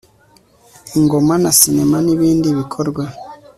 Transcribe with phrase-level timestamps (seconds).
[0.97, 3.03] ingoma na cinema n ibindi bikorwa